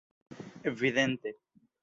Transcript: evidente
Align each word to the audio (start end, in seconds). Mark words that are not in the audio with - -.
evidente 0.65 1.37